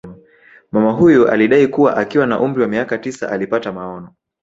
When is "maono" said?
3.71-4.13